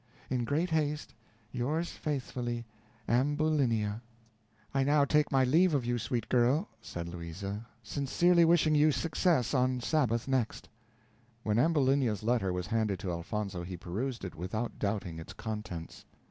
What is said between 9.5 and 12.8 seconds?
on Sabbath next." When Ambulinia's letter was